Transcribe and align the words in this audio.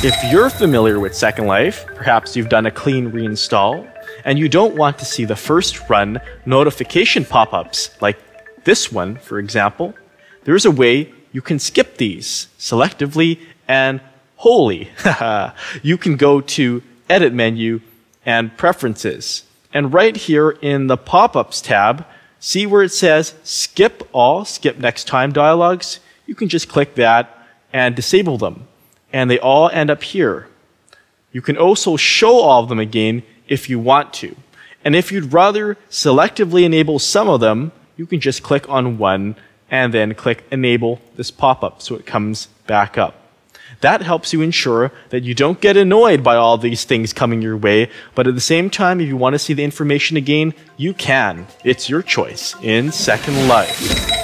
If 0.00 0.14
you're 0.30 0.48
familiar 0.48 1.00
with 1.00 1.12
Second 1.16 1.48
Life, 1.48 1.84
perhaps 1.96 2.36
you've 2.36 2.48
done 2.48 2.66
a 2.66 2.70
clean 2.70 3.10
reinstall, 3.10 3.90
and 4.24 4.38
you 4.38 4.48
don't 4.48 4.76
want 4.76 4.96
to 5.00 5.04
see 5.04 5.24
the 5.24 5.34
first 5.34 5.90
run 5.90 6.20
notification 6.46 7.24
pop 7.24 7.52
ups, 7.52 7.90
like 8.00 8.16
this 8.62 8.92
one, 8.92 9.16
for 9.16 9.40
example, 9.40 9.94
there's 10.44 10.64
a 10.64 10.70
way 10.70 11.12
you 11.32 11.42
can 11.42 11.58
skip 11.58 11.96
these 11.96 12.46
selectively 12.60 13.40
and 13.66 14.00
wholly. 14.36 14.88
you 15.82 15.98
can 15.98 16.16
go 16.16 16.42
to 16.42 16.80
Edit 17.10 17.32
menu 17.32 17.80
and 18.24 18.56
Preferences. 18.56 19.42
And 19.74 19.92
right 19.92 20.16
here 20.16 20.50
in 20.50 20.86
the 20.86 20.96
pop 20.96 21.34
ups 21.34 21.60
tab, 21.60 22.06
see 22.38 22.66
where 22.66 22.84
it 22.84 22.92
says 22.92 23.34
Skip 23.42 24.08
All, 24.12 24.44
Skip 24.44 24.78
Next 24.78 25.08
Time 25.08 25.32
dialogues? 25.32 25.98
You 26.24 26.36
can 26.36 26.48
just 26.48 26.68
click 26.68 26.94
that 26.94 27.36
and 27.72 27.96
disable 27.96 28.38
them. 28.38 28.68
And 29.12 29.30
they 29.30 29.38
all 29.38 29.68
end 29.70 29.90
up 29.90 30.02
here. 30.02 30.48
You 31.32 31.42
can 31.42 31.56
also 31.56 31.96
show 31.96 32.40
all 32.40 32.62
of 32.62 32.68
them 32.68 32.78
again 32.78 33.22
if 33.46 33.68
you 33.68 33.78
want 33.78 34.12
to. 34.14 34.36
And 34.84 34.94
if 34.94 35.10
you'd 35.12 35.32
rather 35.32 35.76
selectively 35.90 36.64
enable 36.64 36.98
some 36.98 37.28
of 37.28 37.40
them, 37.40 37.72
you 37.96 38.06
can 38.06 38.20
just 38.20 38.42
click 38.42 38.68
on 38.68 38.98
one 38.98 39.36
and 39.70 39.92
then 39.92 40.14
click 40.14 40.44
enable 40.50 41.00
this 41.16 41.30
pop-up 41.30 41.82
so 41.82 41.94
it 41.94 42.06
comes 42.06 42.46
back 42.66 42.96
up. 42.96 43.14
That 43.80 44.02
helps 44.02 44.32
you 44.32 44.40
ensure 44.40 44.90
that 45.10 45.22
you 45.22 45.34
don't 45.34 45.60
get 45.60 45.76
annoyed 45.76 46.24
by 46.24 46.36
all 46.36 46.58
these 46.58 46.84
things 46.84 47.12
coming 47.12 47.42
your 47.42 47.56
way, 47.56 47.90
but 48.14 48.26
at 48.26 48.34
the 48.34 48.40
same 48.40 48.70
time, 48.70 49.00
if 49.00 49.08
you 49.08 49.16
want 49.16 49.34
to 49.34 49.38
see 49.38 49.52
the 49.52 49.64
information 49.64 50.16
again, 50.16 50.54
you 50.76 50.94
can. 50.94 51.46
It's 51.64 51.88
your 51.88 52.02
choice 52.02 52.54
in 52.62 52.90
Second 52.90 53.46
Life. 53.46 54.17